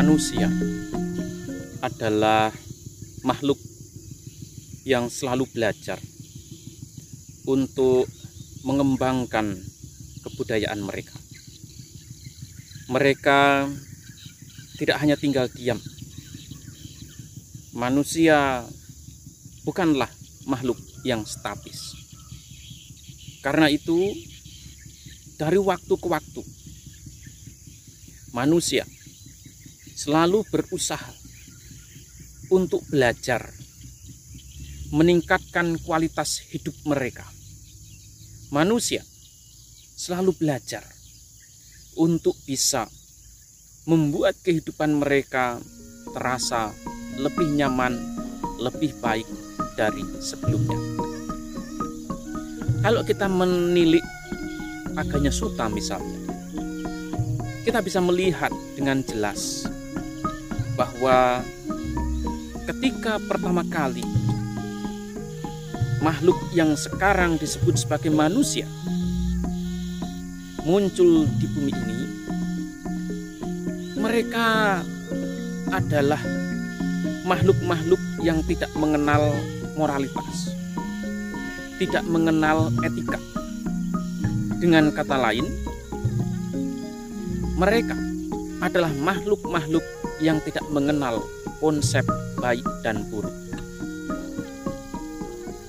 manusia 0.00 0.48
adalah 1.84 2.48
makhluk 3.20 3.60
yang 4.88 5.12
selalu 5.12 5.44
belajar 5.52 6.00
untuk 7.44 8.08
mengembangkan 8.64 9.60
kebudayaan 10.24 10.80
mereka. 10.80 11.12
Mereka 12.88 13.68
tidak 14.80 14.96
hanya 15.04 15.20
tinggal 15.20 15.52
diam. 15.52 15.76
Manusia 17.76 18.64
bukanlah 19.68 20.08
makhluk 20.48 20.80
yang 21.04 21.28
statis. 21.28 21.92
Karena 23.44 23.68
itu, 23.68 24.16
dari 25.36 25.60
waktu 25.60 25.92
ke 25.92 26.08
waktu, 26.08 26.40
manusia 28.32 28.88
selalu 30.00 30.48
berusaha 30.48 31.12
untuk 32.48 32.80
belajar 32.88 33.52
meningkatkan 34.96 35.76
kualitas 35.84 36.40
hidup 36.48 36.72
mereka. 36.88 37.28
Manusia 38.48 39.04
selalu 40.00 40.32
belajar 40.40 40.80
untuk 42.00 42.32
bisa 42.48 42.88
membuat 43.84 44.40
kehidupan 44.40 45.04
mereka 45.04 45.60
terasa 46.16 46.72
lebih 47.20 47.52
nyaman, 47.60 48.00
lebih 48.56 48.96
baik 49.04 49.28
dari 49.76 50.00
sebelumnya. 50.24 50.80
Kalau 52.80 53.04
kita 53.04 53.28
menilik 53.28 54.02
agaknya 54.96 55.28
suta 55.28 55.68
misalnya, 55.68 56.18
kita 57.68 57.84
bisa 57.84 58.00
melihat 58.00 58.50
dengan 58.74 59.04
jelas 59.04 59.69
bahwa 60.80 61.44
ketika 62.64 63.20
pertama 63.28 63.60
kali 63.68 64.00
makhluk 66.00 66.40
yang 66.56 66.72
sekarang 66.72 67.36
disebut 67.36 67.76
sebagai 67.76 68.08
manusia 68.08 68.64
muncul 70.64 71.28
di 71.36 71.46
bumi 71.52 71.72
ini, 71.72 72.00
mereka 74.00 74.80
adalah 75.68 76.20
makhluk-makhluk 77.28 78.00
yang 78.24 78.40
tidak 78.48 78.72
mengenal 78.72 79.36
moralitas, 79.76 80.56
tidak 81.76 82.04
mengenal 82.08 82.72
etika. 82.80 83.20
Dengan 84.60 84.92
kata 84.92 85.16
lain, 85.16 85.44
mereka 87.60 87.96
adalah 88.64 88.92
makhluk-makhluk 88.96 89.99
yang 90.20 90.38
tidak 90.44 90.64
mengenal 90.68 91.24
konsep 91.58 92.04
baik 92.40 92.64
dan 92.84 93.04
buruk. 93.08 93.32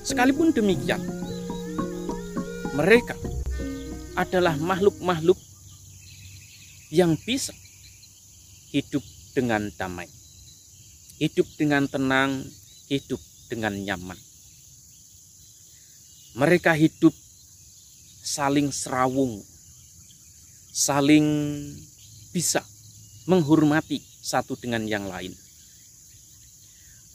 Sekalipun 0.03 0.51
demikian, 0.51 0.99
mereka 2.75 3.15
adalah 4.19 4.55
makhluk-makhluk 4.59 5.39
yang 6.91 7.15
bisa 7.23 7.55
hidup 8.75 9.03
dengan 9.31 9.71
damai, 9.79 10.11
hidup 11.19 11.47
dengan 11.55 11.87
tenang, 11.87 12.43
hidup 12.91 13.19
dengan 13.47 13.71
nyaman. 13.75 14.19
Mereka 16.35 16.75
hidup 16.75 17.15
saling 18.23 18.71
serawung 18.71 19.43
saling 20.71 21.27
bisa 22.31 22.63
menghormati 23.27 23.99
satu 24.21 24.53
dengan 24.53 24.85
yang 24.85 25.09
lain. 25.09 25.33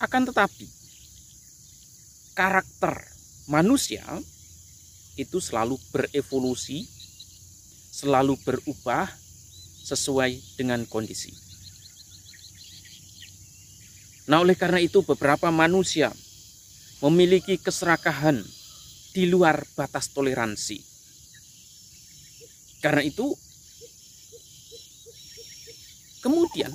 Akan 0.03 0.27
tetapi, 0.27 0.67
karakter 2.37 3.01
manusia 3.49 4.05
itu 5.17 5.41
selalu 5.41 5.81
berevolusi, 5.95 6.85
selalu 7.95 8.37
berubah 8.45 9.09
sesuai 9.87 10.59
dengan 10.59 10.85
kondisi. 10.85 11.33
Nah, 14.27 14.43
oleh 14.43 14.59
karena 14.59 14.83
itu, 14.83 15.07
beberapa 15.07 15.49
manusia 15.55 16.11
memiliki 17.01 17.57
keserakahan 17.57 18.43
di 19.15 19.25
luar 19.31 19.63
batas 19.79 20.11
toleransi. 20.11 20.83
Karena 22.83 23.01
itu, 23.07 23.33
Kemudian 26.27 26.75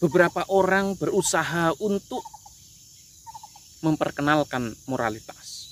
beberapa 0.00 0.48
orang 0.48 0.96
berusaha 0.96 1.76
untuk 1.78 2.24
memperkenalkan 3.84 4.72
moralitas. 4.88 5.68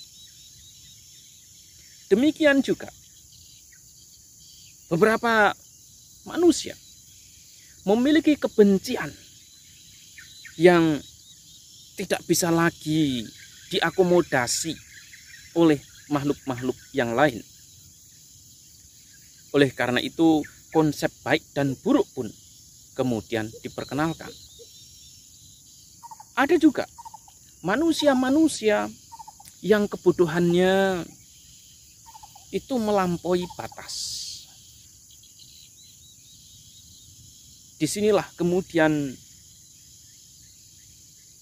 Demikian 2.08 2.64
juga 2.64 2.88
beberapa 4.88 5.52
manusia 6.24 6.72
memiliki 7.84 8.36
kebencian 8.36 9.12
yang 10.56 11.00
tidak 11.96 12.20
bisa 12.24 12.48
lagi 12.48 13.24
diakomodasi 13.68 14.72
oleh 15.56 15.80
makhluk-makhluk 16.08 16.76
yang 16.96 17.12
lain. 17.12 17.44
Oleh 19.52 19.72
karena 19.72 20.00
itu, 20.00 20.44
konsep 20.72 21.08
baik 21.24 21.44
dan 21.56 21.72
buruk 21.80 22.04
pun 22.12 22.28
kemudian 22.98 23.46
diperkenalkan. 23.62 24.34
Ada 26.34 26.58
juga 26.58 26.82
manusia-manusia 27.62 28.90
yang 29.62 29.86
kebutuhannya 29.86 31.06
itu 32.50 32.74
melampaui 32.78 33.46
batas. 33.54 34.18
Di 37.78 37.86
sinilah 37.86 38.26
kemudian 38.34 39.14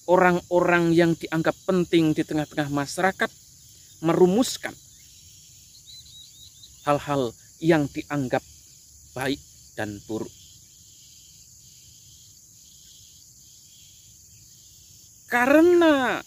orang-orang 0.05 0.93
yang 0.93 1.17
dianggap 1.17 1.57
penting 1.65 2.13
di 2.13 2.21
tengah-tengah 2.21 2.69
masyarakat 2.69 3.31
merumuskan 4.05 4.77
hal-hal 6.85 7.33
yang 7.59 7.89
dianggap 7.89 8.45
baik 9.17 9.41
dan 9.75 9.97
buruk. 10.05 10.46
Karena 15.27 16.23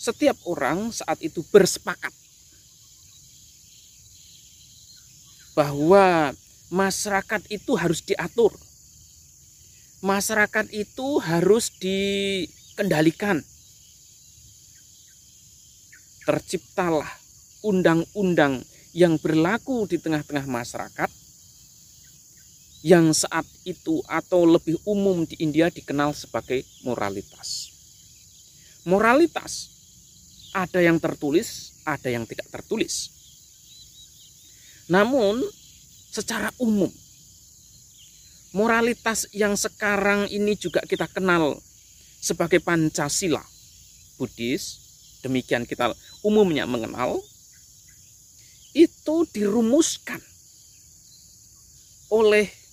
setiap 0.00 0.36
orang 0.48 0.92
saat 0.92 1.20
itu 1.24 1.44
bersepakat 1.48 2.12
bahwa 5.56 6.32
masyarakat 6.68 7.40
itu 7.48 7.72
harus 7.76 8.00
diatur. 8.04 8.52
Masyarakat 10.04 10.68
itu 10.72 11.20
harus 11.20 11.72
dikendalikan. 11.80 13.40
Terciptalah 16.24 17.08
undang-undang 17.64 18.64
yang 18.92 19.16
berlaku 19.16 19.88
di 19.88 19.96
tengah-tengah 19.96 20.44
masyarakat 20.44 21.23
yang 22.84 23.16
saat 23.16 23.48
itu 23.64 24.04
atau 24.04 24.44
lebih 24.44 24.76
umum 24.84 25.24
di 25.24 25.40
India 25.40 25.72
dikenal 25.72 26.12
sebagai 26.12 26.68
moralitas. 26.84 27.72
Moralitas 28.84 29.72
ada 30.52 30.84
yang 30.84 31.00
tertulis, 31.00 31.80
ada 31.88 32.12
yang 32.12 32.28
tidak 32.28 32.44
tertulis. 32.52 33.08
Namun 34.92 35.40
secara 36.12 36.52
umum 36.60 36.92
moralitas 38.52 39.32
yang 39.32 39.56
sekarang 39.56 40.28
ini 40.28 40.52
juga 40.52 40.84
kita 40.84 41.08
kenal 41.08 41.56
sebagai 42.20 42.60
Pancasila 42.60 43.40
Buddhis, 44.20 44.78
demikian 45.24 45.64
kita 45.64 45.96
umumnya 46.20 46.68
mengenal 46.68 47.16
itu 48.76 49.24
dirumuskan 49.32 50.20
oleh 52.12 52.63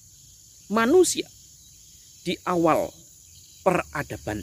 manusia 0.72 1.28
di 2.24 2.40
awal 2.48 2.88
peradaban. 3.62 4.40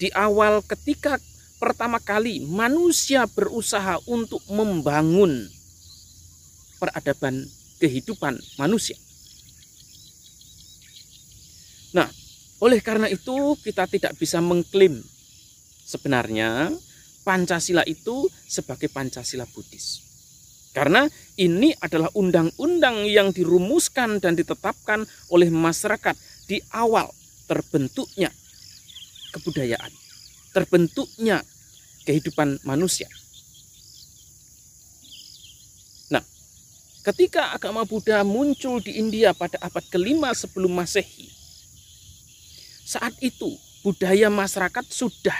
Di 0.00 0.08
awal 0.16 0.64
ketika 0.64 1.20
pertama 1.60 2.00
kali 2.00 2.40
manusia 2.42 3.28
berusaha 3.28 4.00
untuk 4.08 4.40
membangun 4.48 5.46
peradaban 6.80 7.44
kehidupan 7.78 8.40
manusia. 8.56 8.96
Nah, 11.94 12.10
oleh 12.58 12.80
karena 12.82 13.06
itu 13.06 13.54
kita 13.62 13.86
tidak 13.86 14.18
bisa 14.18 14.42
mengklaim 14.42 14.98
sebenarnya 15.86 16.72
Pancasila 17.22 17.84
itu 17.86 18.28
sebagai 18.48 18.90
Pancasila 18.90 19.46
Buddhis. 19.48 20.13
Karena 20.74 21.06
ini 21.38 21.70
adalah 21.78 22.10
undang-undang 22.18 23.06
yang 23.06 23.30
dirumuskan 23.30 24.18
dan 24.18 24.34
ditetapkan 24.34 25.06
oleh 25.30 25.46
masyarakat 25.46 26.18
di 26.50 26.58
awal 26.74 27.14
terbentuknya 27.46 28.34
kebudayaan, 29.38 29.94
terbentuknya 30.50 31.46
kehidupan 32.02 32.58
manusia. 32.66 33.06
Nah, 36.10 36.26
ketika 37.06 37.54
agama 37.54 37.86
Buddha 37.86 38.26
muncul 38.26 38.82
di 38.82 38.98
India 38.98 39.30
pada 39.30 39.62
abad 39.62 39.84
kelima 39.94 40.34
sebelum 40.34 40.74
Masehi, 40.74 41.30
saat 42.82 43.14
itu 43.22 43.54
budaya 43.86 44.26
masyarakat 44.26 44.84
sudah 44.90 45.38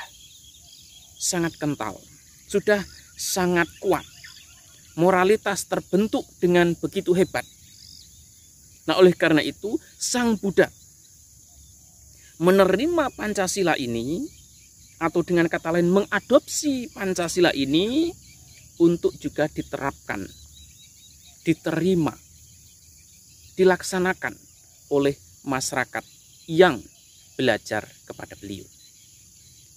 sangat 1.19 1.59
kental, 1.59 1.99
sudah 2.47 2.87
sangat 3.19 3.67
kuat. 3.83 4.14
Moralitas 4.95 5.67
terbentuk 5.67 6.23
dengan 6.39 6.73
begitu 6.79 7.11
hebat. 7.19 7.43
Nah, 8.87 9.01
oleh 9.01 9.17
karena 9.17 9.43
itu, 9.43 9.75
Sang 9.99 10.39
Buddha 10.39 10.71
menerima 12.39 13.15
Pancasila 13.15 13.79
ini 13.79 14.27
atau 14.99 15.23
dengan 15.23 15.47
kata 15.47 15.75
lain 15.75 15.91
mengadopsi 15.91 16.91
Pancasila 16.91 17.55
ini 17.55 18.11
untuk 18.83 19.15
juga 19.19 19.47
diterapkan, 19.47 20.23
diterima, 21.47 22.15
dilaksanakan 23.55 24.35
oleh 24.91 25.15
masyarakat 25.47 26.05
yang 26.51 26.83
belajar 27.39 27.87
kepada 28.07 28.35
beliau. 28.39 28.67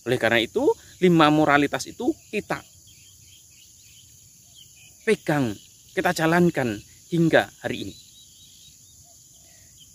Oleh 0.10 0.18
karena 0.18 0.40
itu, 0.42 0.64
lima 1.04 1.30
moralitas 1.30 1.86
itu 1.86 2.16
kita 2.32 2.64
pegang, 5.08 5.56
kita 5.96 6.12
jalankan 6.12 6.84
hingga 7.08 7.48
hari 7.64 7.88
ini. 7.88 7.96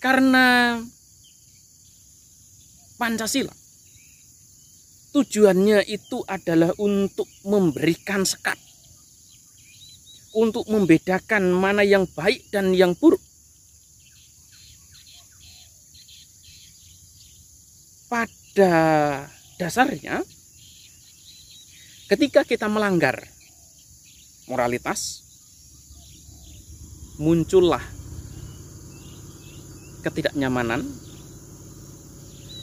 Karena 0.01 0.81
Pancasila 2.97 3.53
tujuannya 5.13 5.85
itu 5.85 6.25
adalah 6.25 6.73
untuk 6.81 7.29
memberikan 7.45 8.25
sekat 8.25 8.57
untuk 10.33 10.65
membedakan 10.65 11.53
mana 11.53 11.85
yang 11.85 12.09
baik 12.09 12.49
dan 12.49 12.73
yang 12.73 12.97
buruk. 12.97 13.21
Pada 18.09 18.73
dasarnya, 19.61 20.21
ketika 22.09 22.45
kita 22.45 22.65
melanggar 22.65 23.32
moralitas, 24.47 25.23
muncullah 27.15 27.81
ketidaknyamanan, 30.03 30.83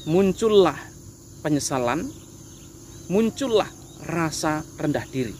muncullah 0.04 0.76
penyesalan, 1.40 2.12
muncullah 3.08 3.68
rasa 4.04 4.60
rendah 4.76 5.06
diri. 5.08 5.32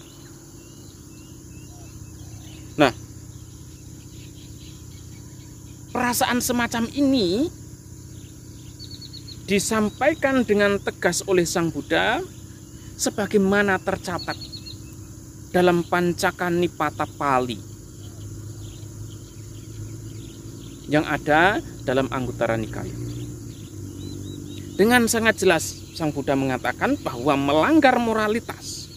Nah, 2.81 2.92
perasaan 5.92 6.40
semacam 6.40 6.88
ini 6.96 7.52
disampaikan 9.44 10.46
dengan 10.46 10.78
tegas 10.81 11.26
oleh 11.26 11.44
Sang 11.44 11.69
Buddha 11.69 12.22
sebagaimana 12.96 13.82
tercatat 13.82 14.50
dalam 15.50 15.82
Pancakan 15.82 16.62
Nipata 16.62 17.06
Pali 17.11 17.58
yang 20.91 21.06
ada 21.06 21.58
dalam 21.82 22.06
Anggutara 22.11 22.55
Nikaya. 22.55 22.94
Dengan 24.79 25.06
sangat 25.11 25.43
jelas 25.43 25.76
Sang 25.94 26.14
Buddha 26.14 26.38
mengatakan 26.38 26.97
bahwa 27.02 27.37
melanggar 27.37 27.99
moralitas 27.99 28.88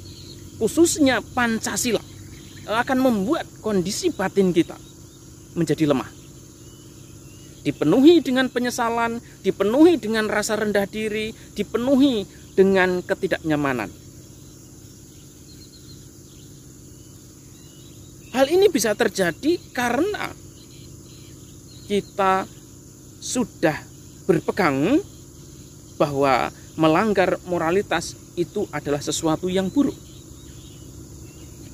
khususnya 0.62 1.20
Pancasila 1.34 2.00
akan 2.64 3.00
membuat 3.02 3.50
kondisi 3.60 4.14
batin 4.14 4.56
kita 4.56 4.78
menjadi 5.58 5.90
lemah. 5.90 6.08
Dipenuhi 7.64 8.20
dengan 8.20 8.52
penyesalan, 8.52 9.24
dipenuhi 9.44 9.96
dengan 9.96 10.28
rasa 10.28 10.60
rendah 10.60 10.84
diri, 10.88 11.32
dipenuhi 11.56 12.28
dengan 12.56 13.00
ketidaknyamanan. 13.04 14.03
Hal 18.44 18.51
ini 18.51 18.68
bisa 18.68 18.92
terjadi 18.92 19.56
karena 19.72 20.28
kita 21.88 22.44
sudah 23.24 23.80
berpegang 24.28 25.00
bahwa 25.95 26.51
melanggar 26.75 27.40
moralitas 27.48 28.19
itu 28.36 28.68
adalah 28.75 29.00
sesuatu 29.00 29.48
yang 29.48 29.72
buruk. 29.72 29.95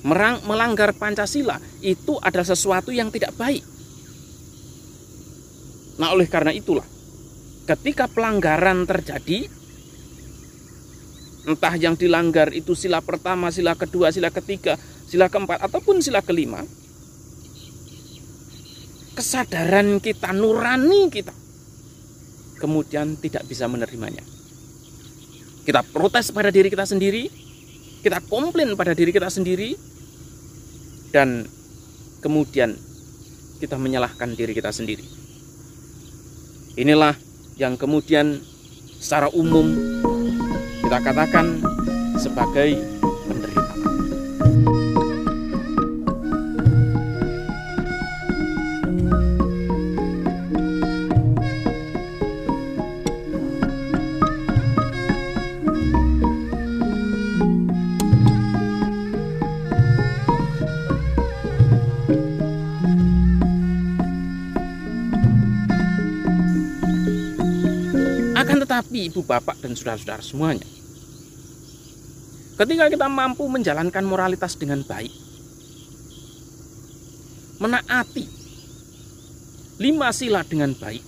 Merang, 0.06 0.46
melanggar 0.46 0.94
Pancasila 0.94 1.58
itu 1.82 2.22
adalah 2.22 2.46
sesuatu 2.46 2.94
yang 2.94 3.10
tidak 3.10 3.34
baik. 3.34 3.66
Nah, 5.98 6.14
oleh 6.14 6.30
karena 6.30 6.54
itulah, 6.54 6.86
ketika 7.66 8.06
pelanggaran 8.06 8.86
terjadi, 8.86 9.50
entah 11.50 11.74
yang 11.74 11.98
dilanggar 11.98 12.54
itu 12.54 12.78
sila 12.78 13.02
pertama, 13.02 13.50
sila 13.50 13.74
kedua, 13.74 14.14
sila 14.14 14.30
ketiga, 14.30 14.78
sila 15.10 15.26
keempat 15.26 15.58
ataupun 15.58 15.98
sila 15.98 16.22
kelima, 16.22 16.62
kesadaran 19.18 19.98
kita, 19.98 20.30
nurani 20.30 21.10
kita, 21.10 21.34
kemudian 22.62 23.18
tidak 23.18 23.42
bisa 23.50 23.66
menerimanya. 23.66 24.22
Kita 25.66 25.82
protes 25.82 26.30
pada 26.30 26.54
diri 26.54 26.70
kita 26.70 26.86
sendiri, 26.86 27.26
kita 28.06 28.22
komplain 28.30 28.78
pada 28.78 28.94
diri 28.94 29.10
kita 29.10 29.26
sendiri, 29.26 29.74
dan 31.10 31.42
kemudian 32.22 32.78
kita 33.58 33.74
menyalahkan 33.82 34.38
diri 34.38 34.54
kita 34.54 34.70
sendiri. 34.70 35.02
Inilah 36.78 37.18
yang 37.58 37.74
kemudian 37.74 38.38
secara 39.02 39.26
umum 39.34 39.74
kita 40.86 40.98
katakan 41.02 41.60
sebagai 42.16 42.78
Tetapi 68.80 69.12
ibu 69.12 69.20
bapak 69.20 69.60
dan 69.60 69.76
saudara-saudara 69.76 70.24
semuanya, 70.24 70.64
ketika 72.56 72.88
kita 72.88 73.12
mampu 73.12 73.44
menjalankan 73.44 74.00
moralitas 74.08 74.56
dengan 74.56 74.80
baik, 74.80 75.12
menaati 77.60 78.24
lima 79.84 80.08
sila 80.16 80.40
dengan 80.48 80.72
baik, 80.72 81.04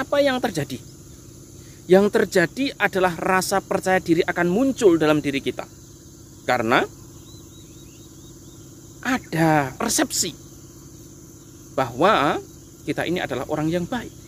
apa 0.00 0.16
yang 0.24 0.40
terjadi? 0.40 0.80
Yang 1.84 2.06
terjadi 2.08 2.72
adalah 2.80 3.12
rasa 3.12 3.60
percaya 3.60 4.00
diri 4.00 4.24
akan 4.24 4.48
muncul 4.48 4.96
dalam 4.96 5.20
diri 5.20 5.44
kita. 5.44 5.68
Karena 6.48 6.80
ada 9.04 9.76
persepsi 9.76 10.32
bahwa 11.76 12.40
kita 12.88 13.04
ini 13.04 13.20
adalah 13.20 13.44
orang 13.52 13.68
yang 13.68 13.84
baik. 13.84 14.21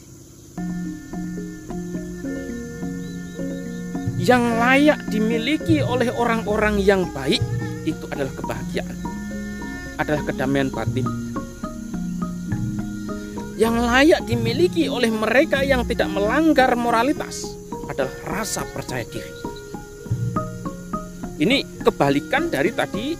Yang 4.25 4.57
layak 4.57 5.05
dimiliki 5.13 5.85
oleh 5.85 6.09
orang-orang 6.09 6.81
yang 6.81 7.05
baik 7.13 7.45
itu 7.85 8.09
adalah 8.09 8.33
kebahagiaan, 8.33 8.97
adalah 10.01 10.23
kedamaian 10.25 10.73
batin. 10.73 11.05
Yang 13.61 13.77
layak 13.85 14.21
dimiliki 14.25 14.89
oleh 14.89 15.13
mereka 15.13 15.61
yang 15.61 15.85
tidak 15.85 16.09
melanggar 16.09 16.73
moralitas 16.73 17.45
adalah 17.85 18.17
rasa 18.25 18.65
percaya 18.65 19.05
diri. 19.05 19.33
Ini 21.45 21.85
kebalikan 21.85 22.49
dari 22.49 22.73
tadi 22.73 23.13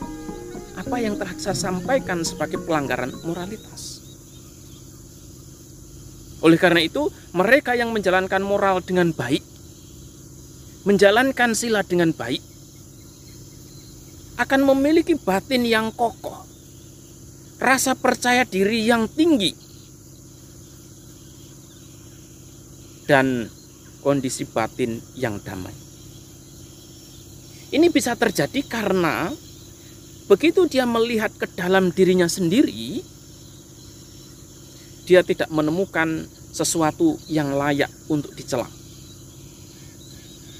apa 0.81 0.97
yang 1.05 1.21
telah 1.21 1.37
saya 1.37 1.53
sampaikan 1.53 2.25
sebagai 2.25 2.65
pelanggaran 2.65 3.13
moralitas. 3.29 4.01
Oleh 6.41 6.57
karena 6.57 6.81
itu, 6.81 7.13
mereka 7.37 7.77
yang 7.77 7.93
menjalankan 7.93 8.41
moral 8.41 8.81
dengan 8.81 9.13
baik 9.13 9.54
menjalankan 10.85 11.57
sila 11.57 11.81
dengan 11.81 12.13
baik, 12.13 12.41
akan 14.37 14.61
memiliki 14.69 15.17
batin 15.17 15.65
yang 15.65 15.89
kokoh, 15.97 16.45
rasa 17.57 17.97
percaya 17.97 18.45
diri 18.45 18.85
yang 18.85 19.09
tinggi, 19.09 19.57
dan 23.09 23.49
kondisi 24.05 24.45
batin 24.45 25.01
yang 25.17 25.41
damai. 25.41 25.73
Ini 27.73 27.89
bisa 27.89 28.13
terjadi 28.15 28.61
karena 28.69 29.33
begitu 30.29 30.69
dia 30.69 30.85
melihat 30.85 31.33
ke 31.33 31.49
dalam 31.57 31.89
dirinya 31.91 32.29
sendiri, 32.29 33.01
dia 35.09 35.25
tidak 35.25 35.49
menemukan 35.49 36.29
sesuatu 36.53 37.17
yang 37.33 37.57
layak 37.57 37.91
untuk 38.13 38.37
dicela. 38.37 38.84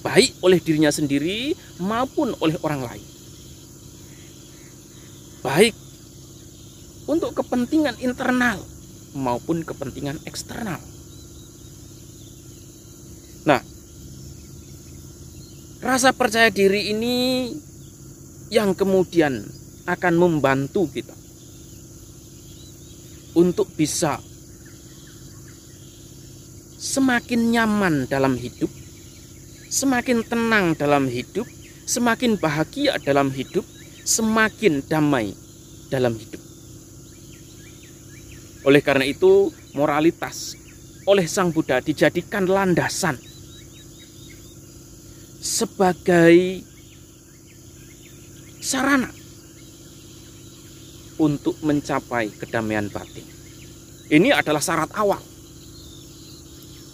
Baik 0.05 0.37
oleh 0.45 0.61
dirinya 0.61 0.93
sendiri 0.93 1.57
maupun 1.81 2.37
oleh 2.45 2.61
orang 2.61 2.85
lain. 2.85 3.07
Baik 5.41 5.75
untuk 7.09 7.33
kepentingan 7.37 7.97
internal 8.05 8.61
maupun 9.17 9.65
kepentingan 9.65 10.21
eksternal. 10.29 10.81
Nah, 13.45 13.61
rasa 15.85 16.13
percaya 16.17 16.49
diri 16.49 16.93
ini 16.93 17.17
yang 18.49 18.73
kemudian 18.73 19.45
akan 19.85 20.15
membantu 20.17 20.89
kita 20.89 21.13
untuk 23.37 23.69
bisa 23.77 24.17
semakin 26.81 27.51
nyaman 27.53 27.95
dalam 28.09 28.39
hidup, 28.39 28.71
semakin 29.75 30.23
tenang 30.23 30.79
dalam 30.79 31.11
hidup, 31.11 31.51
semakin 31.83 32.39
bahagia 32.39 32.95
dalam 33.03 33.35
hidup, 33.35 33.67
semakin 34.07 34.87
damai 34.87 35.35
dalam 35.91 36.15
hidup. 36.15 36.39
Oleh 38.71 38.79
karena 38.79 39.03
itu, 39.03 39.51
moralitas 39.75 40.55
oleh 41.11 41.27
Sang 41.27 41.51
Buddha 41.51 41.83
dijadikan 41.83 42.47
landasan 42.47 43.19
sebagai 45.43 46.65
sarana 48.63 49.11
untuk 51.19 51.59
mencapai 51.67 52.31
kedamaian 52.31 52.87
batin. 52.89 53.27
Ini 54.09 54.33
adalah 54.39 54.63
syarat 54.63 54.95
awal 54.97 55.34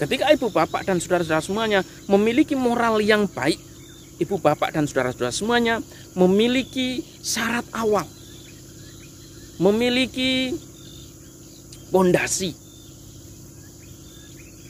Ketika 0.00 0.32
ibu 0.32 0.48
bapak 0.48 0.88
dan 0.88 0.96
saudara-saudara 0.96 1.44
semuanya 1.44 1.80
memiliki 2.08 2.56
moral 2.56 3.04
yang 3.04 3.28
baik, 3.28 3.60
ibu 4.16 4.40
bapak 4.40 4.72
dan 4.72 4.88
saudara-saudara 4.88 5.28
semuanya 5.28 5.84
memiliki 6.16 7.04
syarat 7.20 7.68
awal, 7.76 8.08
memiliki 9.60 10.56
pondasi. 11.92 12.56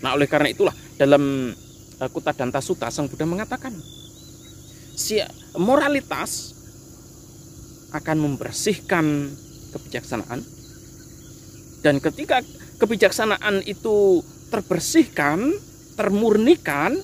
Nah, 0.03 0.19
oleh 0.19 0.27
karena 0.27 0.51
itulah 0.51 0.75
dalam 0.99 1.55
uh, 1.55 2.09
Kutta 2.11 2.35
Danta 2.35 2.59
Sutta 2.59 2.91
Sang 2.91 3.07
Buddha 3.07 3.23
mengatakan, 3.23 3.71
si 4.99 5.23
moralitas 5.55 6.59
akan 7.95 8.19
membersihkan 8.19 9.31
kebijaksanaan 9.71 10.43
dan 11.87 12.03
ketika 12.03 12.43
kebijaksanaan 12.83 13.63
itu 13.65 14.27
terbersihkan, 14.51 15.55
termurnikan, 15.95 16.99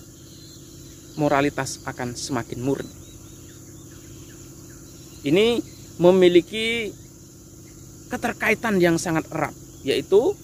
moralitas 1.16 1.80
akan 1.86 2.12
semakin 2.12 2.60
murni. 2.60 2.92
Ini 5.26 5.58
memiliki 5.98 6.92
keterkaitan 8.12 8.78
yang 8.78 9.00
sangat 9.00 9.26
erat, 9.32 9.54
yaitu 9.82 10.36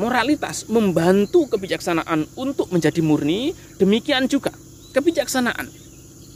moralitas 0.00 0.66
membantu 0.66 1.46
kebijaksanaan 1.52 2.26
untuk 2.34 2.72
menjadi 2.72 2.98
murni, 3.04 3.52
demikian 3.78 4.26
juga 4.26 4.50
kebijaksanaan 4.96 5.68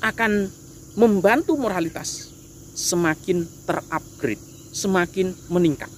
akan 0.05 0.53
membantu 0.95 1.57
moralitas 1.59 2.31
semakin 2.77 3.49
terupgrade, 3.65 4.43
semakin 4.71 5.33
meningkat. 5.49 5.89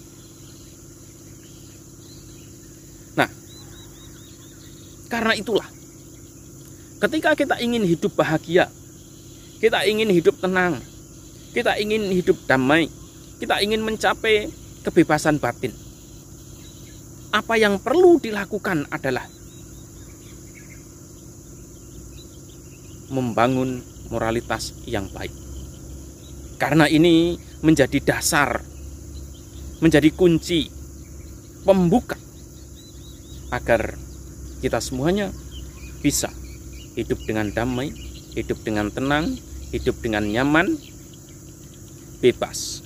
Karena 5.08 5.32
itulah, 5.32 5.64
ketika 7.00 7.32
kita 7.32 7.56
ingin 7.64 7.80
hidup 7.88 8.12
bahagia, 8.12 8.68
kita 9.58 9.88
ingin 9.88 10.12
hidup 10.12 10.36
tenang, 10.36 10.84
kita 11.56 11.80
ingin 11.80 12.12
hidup 12.12 12.36
damai, 12.44 12.92
kita 13.40 13.58
ingin 13.64 13.80
mencapai 13.80 14.52
kebebasan 14.84 15.40
batin. 15.40 15.72
Apa 17.32 17.56
yang 17.56 17.80
perlu 17.80 18.20
dilakukan 18.20 18.88
adalah 18.92 19.24
membangun 23.08 23.80
moralitas 24.12 24.76
yang 24.84 25.08
baik. 25.12 25.32
Karena 26.60 26.84
ini 26.84 27.40
menjadi 27.64 28.00
dasar, 28.04 28.60
menjadi 29.80 30.12
kunci 30.12 30.68
pembuka 31.64 32.16
agar 33.48 34.07
kita 34.58 34.82
semuanya 34.82 35.30
bisa 36.02 36.30
hidup 36.98 37.18
dengan 37.22 37.50
damai, 37.54 37.94
hidup 38.34 38.58
dengan 38.66 38.90
tenang, 38.90 39.38
hidup 39.70 39.98
dengan 40.02 40.26
nyaman, 40.26 40.74
bebas 42.18 42.82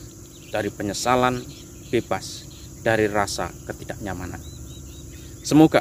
dari 0.53 0.69
penyesalan, 0.69 1.41
bebas 1.89 2.45
dari 2.85 3.09
rasa 3.09 3.49
ketidaknyamanan. 3.65 4.41
Semoga 5.41 5.81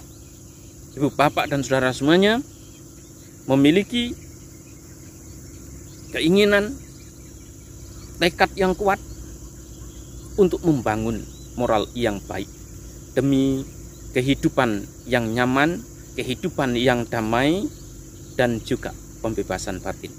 ibu, 0.96 1.12
bapak, 1.12 1.52
dan 1.52 1.60
saudara 1.66 1.92
semuanya 1.92 2.40
memiliki 3.52 4.16
keinginan, 6.16 6.76
tekad 8.20 8.52
yang 8.56 8.72
kuat 8.78 9.00
untuk 10.40 10.64
membangun 10.64 11.24
moral 11.60 11.88
yang 11.92 12.24
baik 12.24 12.48
demi 13.12 13.68
kehidupan 14.12 14.88
yang 15.08 15.32
nyaman, 15.32 15.80
kehidupan 16.20 16.76
yang 16.76 17.08
damai, 17.08 17.68
dan 18.36 18.60
juga 18.64 18.92
pembebasan 19.24 19.80
batin. 19.80 20.12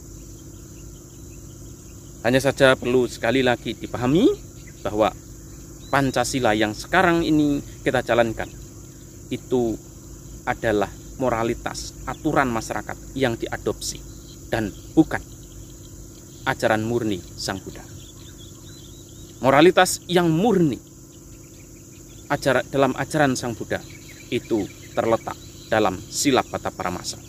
Hanya 2.23 2.39
saja 2.39 2.79
perlu 2.79 3.11
sekali 3.11 3.43
lagi 3.43 3.75
dipahami 3.75 4.31
bahwa 4.87 5.11
Pancasila 5.93 6.57
yang 6.57 6.73
sekarang 6.73 7.21
ini 7.21 7.61
kita 7.85 8.01
jalankan 8.01 8.49
itu 9.29 9.77
adalah 10.49 10.89
moralitas 11.21 11.93
aturan 12.09 12.49
masyarakat 12.49 12.97
yang 13.13 13.37
diadopsi 13.37 14.01
dan 14.49 14.73
bukan 14.97 15.21
ajaran 16.49 16.81
murni 16.87 17.21
Sang 17.37 17.61
Buddha. 17.61 17.85
Moralitas 19.43 20.01
yang 20.07 20.31
murni 20.31 20.79
ajar, 22.33 22.65
dalam 22.73 22.97
ajaran 22.97 23.37
Sang 23.37 23.53
Buddha 23.53 23.79
itu 24.33 24.65
terletak 24.97 25.37
dalam 25.69 26.01
sila 26.01 26.41
pata 26.41 26.73
paramasa. 26.73 27.21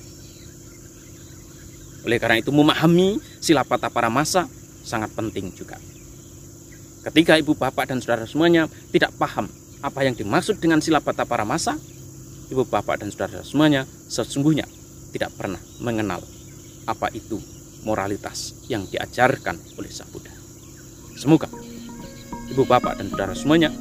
Oleh 2.03 2.19
karena 2.19 2.39
itu 2.39 2.51
memahami 2.51 3.19
sila 3.39 3.63
pata 3.63 3.87
paramasa 3.87 4.47
sangat 4.83 5.11
penting 5.15 5.51
juga. 5.55 5.79
Ketika 7.03 7.35
ibu 7.35 7.55
bapak 7.55 7.91
dan 7.91 7.99
saudara 7.99 8.23
semuanya 8.27 8.67
tidak 8.91 9.11
paham 9.19 9.47
apa 9.83 9.99
yang 10.07 10.15
dimaksud 10.15 10.59
dengan 10.59 10.79
sila 10.79 11.03
pata 11.03 11.27
paramasa, 11.27 11.75
ibu 12.51 12.63
bapak 12.63 13.03
dan 13.03 13.11
saudara 13.11 13.43
semuanya 13.43 13.83
sesungguhnya 14.07 14.67
tidak 15.15 15.35
pernah 15.35 15.59
mengenal 15.83 16.23
apa 16.87 17.07
itu 17.15 17.39
moralitas 17.83 18.55
yang 18.71 18.87
diajarkan 18.87 19.59
oleh 19.79 19.91
Sang 19.91 20.07
Buddha. 20.11 20.31
Semoga 21.15 21.47
ibu 22.51 22.63
bapak 22.67 22.99
dan 22.99 23.07
saudara 23.11 23.35
semuanya 23.35 23.71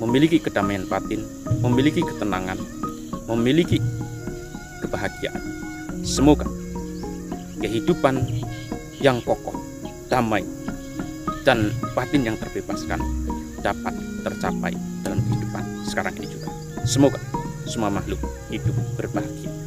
memiliki 0.00 0.40
kedamaian 0.40 0.88
batin, 0.88 1.20
memiliki 1.60 2.00
ketenangan, 2.00 2.56
memiliki 3.28 3.76
kebahagiaan. 4.80 5.44
Semoga 6.00 6.48
kehidupan 7.60 8.24
yang 9.04 9.20
kokoh, 9.20 9.60
damai, 10.08 10.40
dan 11.44 11.68
batin 11.92 12.24
yang 12.24 12.36
terbebaskan 12.40 13.00
dapat 13.60 13.92
tercapai 14.24 14.72
dalam 15.04 15.20
kehidupan 15.28 15.64
sekarang 15.84 16.16
ini 16.16 16.28
juga. 16.32 16.48
Semoga 16.88 17.20
semua 17.68 17.92
makhluk 17.92 18.18
hidup 18.48 18.72
berbahagia. 18.96 19.59